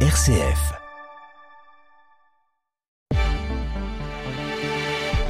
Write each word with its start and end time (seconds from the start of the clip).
RCF. 0.00 0.85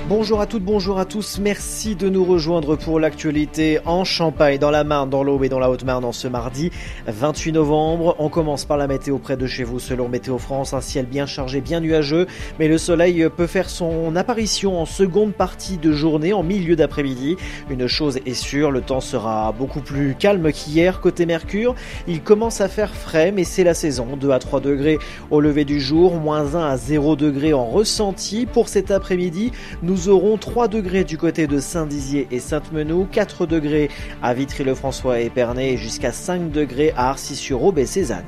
Bonjour 0.09 0.41
à 0.41 0.47
toutes, 0.47 0.63
bonjour 0.63 1.01
à 1.01 1.04
tous. 1.04 1.41
Merci 1.41 1.96
de 1.96 2.09
nous 2.09 2.25
rejoindre 2.25 2.77
pour 2.77 3.01
l'actualité 3.01 3.80
en 3.87 4.05
Champagne, 4.05 4.57
dans 4.57 4.71
la 4.71 4.85
Marne, 4.85 5.11
dans 5.11 5.25
l'Aube 5.25 5.43
et 5.43 5.48
dans 5.48 5.59
la 5.59 5.69
Haute-Marne 5.69 6.05
en 6.05 6.12
ce 6.12 6.29
mardi 6.29 6.71
28 7.09 7.51
novembre. 7.51 8.14
On 8.21 8.29
commence 8.29 8.64
par 8.64 8.77
la 8.77 8.87
météo 8.87 9.19
près 9.19 9.37
de 9.37 9.48
chez 9.48 9.64
vous 9.64 9.80
selon 9.80 10.09
Météo 10.09 10.39
France. 10.39 10.75
Un 10.75 10.80
ciel 10.80 11.07
bien 11.07 11.27
chargé, 11.27 11.61
bien 11.61 11.80
nuageux, 11.80 12.29
mais 12.61 12.69
le 12.69 12.79
soleil 12.79 13.29
peut 13.37 13.48
faire 13.48 13.69
son 13.69 14.14
apparition 14.14 14.80
en 14.80 14.87
seconde 14.87 15.32
partie 15.32 15.77
de 15.77 15.91
journée, 15.91 16.32
en 16.32 16.45
milieu 16.45 16.77
d'après-midi. 16.77 17.34
Une 17.68 17.88
chose 17.88 18.20
est 18.25 18.34
sûre, 18.34 18.70
le 18.70 18.82
temps 18.82 19.00
sera 19.00 19.50
beaucoup 19.50 19.80
plus 19.80 20.14
calme 20.16 20.52
qu'hier 20.52 21.00
côté 21.00 21.27
Mercure. 21.27 21.75
Il 22.07 22.23
commence 22.23 22.61
à 22.61 22.68
faire 22.68 22.95
frais, 22.95 23.32
mais 23.32 23.43
c'est 23.43 23.64
la 23.64 23.75
saison. 23.75 24.16
2 24.16 24.30
à 24.30 24.38
3 24.38 24.61
degrés 24.61 25.00
au 25.32 25.41
lever 25.41 25.64
du 25.64 25.81
jour, 25.81 26.14
moins 26.14 26.54
1 26.54 26.64
à 26.64 26.77
0 26.77 27.17
degrés 27.17 27.54
en 27.54 27.64
ressenti. 27.64 28.46
Pour 28.46 28.68
cet 28.68 28.93
après-midi, 28.93 29.50
nous 29.96 30.11
aurons 30.11 30.36
3 30.36 30.68
degrés 30.68 31.05
du 31.05 31.17
côté 31.17 31.46
de 31.46 31.59
Saint-Dizier 31.59 32.28
et 32.31 32.39
Sainte-Menou, 32.39 33.09
4 33.11 33.47
degrés 33.47 33.89
à 34.23 34.34
Vitry-le-François 34.34 35.20
et 35.20 35.27
Épernay 35.27 35.73
et 35.73 35.77
jusqu'à 35.78 36.12
5 36.12 36.50
degrés 36.50 36.92
à 36.98 37.09
Arcis-sur-Aube 37.09 37.78
et 37.78 37.87
Cézanne. 37.87 38.27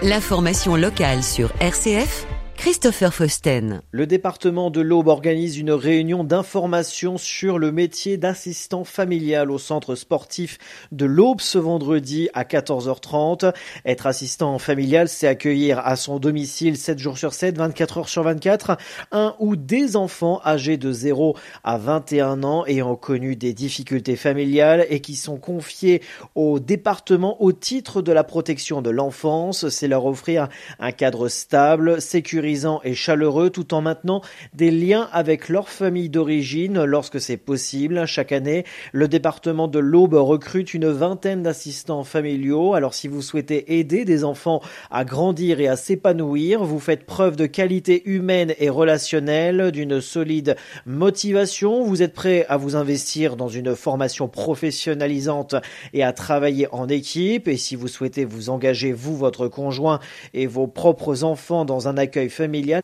L'information 0.00 0.76
locale 0.76 1.24
sur 1.24 1.50
RCF 1.60 2.24
Christopher 2.58 3.14
Fausten. 3.14 3.82
Le 3.92 4.04
département 4.08 4.72
de 4.72 4.80
l'Aube 4.80 5.06
organise 5.06 5.58
une 5.58 5.70
réunion 5.70 6.24
d'information 6.24 7.16
sur 7.16 7.56
le 7.56 7.70
métier 7.70 8.16
d'assistant 8.16 8.82
familial 8.82 9.52
au 9.52 9.58
centre 9.58 9.94
sportif 9.94 10.58
de 10.90 11.06
l'Aube 11.06 11.40
ce 11.40 11.56
vendredi 11.56 12.28
à 12.34 12.42
14h30. 12.42 13.54
Être 13.84 14.08
assistant 14.08 14.58
familial, 14.58 15.08
c'est 15.08 15.28
accueillir 15.28 15.78
à 15.86 15.94
son 15.94 16.18
domicile 16.18 16.76
7 16.76 16.98
jours 16.98 17.16
sur 17.16 17.32
7, 17.32 17.56
24 17.56 17.98
heures 17.98 18.08
sur 18.08 18.24
24, 18.24 18.76
un 19.12 19.36
ou 19.38 19.54
des 19.54 19.94
enfants 19.94 20.40
âgés 20.44 20.78
de 20.78 20.90
0 20.90 21.36
à 21.62 21.78
21 21.78 22.42
ans 22.42 22.66
ayant 22.66 22.96
connu 22.96 23.36
des 23.36 23.52
difficultés 23.52 24.16
familiales 24.16 24.84
et 24.90 24.98
qui 24.98 25.14
sont 25.14 25.36
confiés 25.36 26.02
au 26.34 26.58
département 26.58 27.40
au 27.40 27.52
titre 27.52 28.02
de 28.02 28.10
la 28.10 28.24
protection 28.24 28.82
de 28.82 28.90
l'enfance. 28.90 29.68
C'est 29.68 29.86
leur 29.86 30.06
offrir 30.06 30.48
un 30.80 30.90
cadre 30.90 31.28
stable, 31.28 32.02
sécurisé 32.02 32.47
et 32.82 32.94
chaleureux 32.94 33.50
tout 33.50 33.74
en 33.74 33.82
maintenant 33.82 34.22
des 34.54 34.70
liens 34.70 35.08
avec 35.12 35.50
leur 35.50 35.68
famille 35.68 36.08
d'origine 36.08 36.82
lorsque 36.84 37.20
c'est 37.20 37.36
possible. 37.36 38.06
Chaque 38.06 38.32
année, 38.32 38.64
le 38.92 39.06
département 39.06 39.68
de 39.68 39.78
l'Aube 39.78 40.14
recrute 40.14 40.72
une 40.72 40.88
vingtaine 40.88 41.42
d'assistants 41.42 42.04
familiaux. 42.04 42.72
Alors 42.72 42.94
si 42.94 43.06
vous 43.06 43.20
souhaitez 43.20 43.78
aider 43.78 44.06
des 44.06 44.24
enfants 44.24 44.62
à 44.90 45.04
grandir 45.04 45.60
et 45.60 45.68
à 45.68 45.76
s'épanouir, 45.76 46.64
vous 46.64 46.80
faites 46.80 47.04
preuve 47.04 47.36
de 47.36 47.44
qualité 47.44 48.08
humaine 48.08 48.54
et 48.58 48.70
relationnelle, 48.70 49.70
d'une 49.70 50.00
solide 50.00 50.56
motivation, 50.86 51.84
vous 51.84 52.02
êtes 52.02 52.14
prêt 52.14 52.46
à 52.48 52.56
vous 52.56 52.76
investir 52.76 53.36
dans 53.36 53.48
une 53.48 53.76
formation 53.76 54.26
professionnalisante 54.26 55.54
et 55.92 56.02
à 56.02 56.14
travailler 56.14 56.66
en 56.72 56.88
équipe. 56.88 57.46
Et 57.46 57.58
si 57.58 57.76
vous 57.76 57.88
souhaitez 57.88 58.24
vous 58.24 58.48
engager, 58.48 58.92
vous, 58.92 59.16
votre 59.16 59.48
conjoint 59.48 60.00
et 60.32 60.46
vos 60.46 60.66
propres 60.66 61.24
enfants 61.24 61.66
dans 61.66 61.88
un 61.88 61.98
accueil 61.98 62.30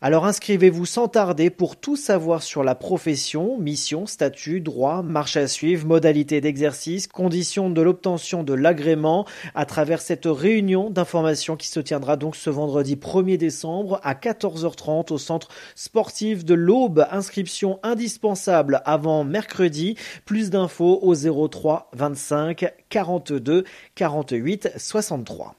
alors 0.01 0.25
inscrivez-vous 0.25 0.87
sans 0.87 1.09
tarder 1.09 1.51
pour 1.51 1.77
tout 1.77 1.97
savoir 1.97 2.43
sur 2.43 2.65
la 2.65 2.75
profession, 2.75 3.59
mission, 3.59 4.07
statut, 4.07 4.61
droit, 4.61 5.03
marche 5.03 5.37
à 5.37 5.47
suivre, 5.47 5.87
modalité 5.87 6.41
d'exercice, 6.41 7.07
conditions 7.07 7.71
de 7.71 7.81
l'obtention 7.81 8.43
de 8.43 8.53
l'agrément 8.53 9.27
à 9.55 9.65
travers 9.65 10.01
cette 10.01 10.27
réunion 10.27 10.91
d'information 10.91 11.57
qui 11.57 11.69
se 11.69 11.81
tiendra 11.81 12.17
donc 12.17 12.37
ce 12.37 12.51
vendredi 12.51 12.97
1er 12.97 13.37
décembre 13.37 14.01
à 14.03 14.15
14h30 14.15 15.13
au 15.13 15.19
centre 15.19 15.49
sportif 15.75 16.45
de 16.45 16.55
l'Aube. 16.55 17.07
Inscription 17.11 17.79
indispensable 17.83 18.83
avant 18.85 19.25
mercredi. 19.25 19.97
Plus 20.25 20.51
d'infos 20.51 20.99
au 21.03 21.15
03 21.15 21.91
25 21.93 22.73
42 22.89 23.65
48 23.95 24.71
63. 24.77 25.55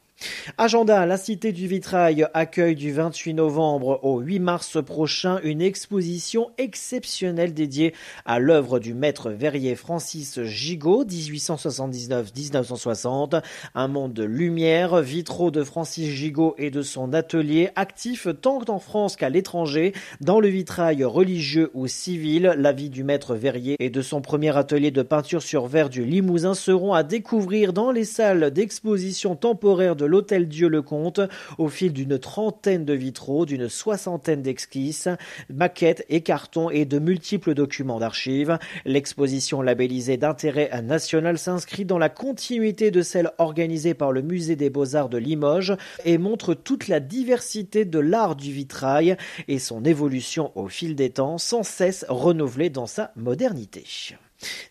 Agenda, 0.57 1.05
la 1.05 1.17
Cité 1.17 1.51
du 1.51 1.67
Vitrail 1.67 2.25
accueille 2.33 2.75
du 2.75 2.93
28 2.93 3.33
novembre 3.33 3.99
au 4.03 4.19
8 4.19 4.39
mars 4.39 4.77
prochain 4.83 5.39
une 5.43 5.61
exposition 5.61 6.51
exceptionnelle 6.57 7.53
dédiée 7.53 7.93
à 8.25 8.39
l'œuvre 8.39 8.79
du 8.79 8.93
maître 8.93 9.31
verrier 9.31 9.75
Francis 9.75 10.41
Gigot, 10.43 11.03
1879-1960. 11.03 13.41
Un 13.73 13.89
monde 13.89 14.13
de 14.13 14.23
lumière, 14.23 15.01
vitraux 15.01 15.51
de 15.51 15.61
Francis 15.63 16.07
Gigot 16.07 16.55
et 16.57 16.71
de 16.71 16.81
son 16.81 17.11
atelier, 17.13 17.71
actif 17.75 18.29
tant 18.41 18.61
en 18.69 18.79
France 18.79 19.17
qu'à 19.17 19.29
l'étranger, 19.29 19.91
dans 20.21 20.39
le 20.39 20.47
vitrail 20.47 21.03
religieux 21.03 21.71
ou 21.73 21.87
civil. 21.87 22.55
La 22.57 22.71
vie 22.71 22.89
du 22.89 23.03
maître 23.03 23.35
verrier 23.35 23.75
et 23.79 23.89
de 23.89 24.01
son 24.01 24.21
premier 24.21 24.55
atelier 24.55 24.91
de 24.91 25.01
peinture 25.01 25.43
sur 25.43 25.67
verre 25.67 25.89
du 25.89 26.05
Limousin 26.05 26.53
seront 26.53 26.93
à 26.93 27.03
découvrir 27.03 27.73
dans 27.73 27.91
les 27.91 28.05
salles 28.05 28.51
d'exposition 28.51 29.35
temporaire 29.35 29.97
de 29.97 30.04
l'Hôtel 30.05 30.47
Dieu 30.47 30.67
le 30.67 30.81
Comte 30.81 31.21
au 31.57 31.67
fil 31.67 31.93
d'une 31.93 32.19
trentaine 32.19 32.85
de 32.85 32.93
vitraux, 32.93 33.45
d'une 33.45 33.69
soixantaine 33.69 34.41
d'esquisses, 34.41 35.09
maquettes 35.49 36.05
et 36.09 36.21
cartons 36.21 36.69
et 36.69 36.85
de 36.85 36.99
multiples 36.99 37.53
documents 37.53 37.99
d'archives. 37.99 38.57
L'exposition 38.85 39.61
labellisée 39.61 40.17
d'intérêt 40.17 40.69
national 40.81 41.38
s'inscrit 41.38 41.85
dans 41.85 41.97
la 41.97 42.09
continuité 42.09 42.91
de 42.91 43.01
celle 43.01 43.31
organisée 43.38 43.94
par 43.94 44.11
le 44.11 44.21
Musée 44.21 44.55
des 44.55 44.69
Beaux-Arts 44.69 45.09
de 45.09 45.17
Limoges 45.17 45.75
et 46.03 46.17
montre 46.17 46.53
toute 46.53 46.88
la 46.88 46.99
diversité 46.99 47.85
de 47.85 47.99
l'art 47.99 48.35
du 48.35 48.51
vitrail 48.51 49.17
et 49.47 49.59
son 49.59 49.83
évolution 49.83 50.51
au 50.55 50.67
fil 50.67 50.95
des 50.95 51.09
temps 51.09 51.38
sans 51.38 51.63
cesse 51.63 52.05
renouvelée 52.09 52.69
dans 52.69 52.88
sa 52.88 53.11
modernité. 53.15 53.83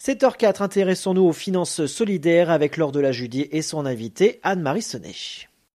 7h04, 0.01 0.63
intéressons-nous 0.63 1.23
aux 1.23 1.33
finances 1.33 1.87
solidaires 1.87 2.51
avec 2.51 2.77
Laure 2.77 2.93
de 2.93 3.01
la 3.01 3.13
Judie 3.13 3.49
et 3.51 3.63
son 3.63 3.87
invité 3.87 4.41
Anne-Marie 4.43 4.83
Sonnet. 4.83 5.49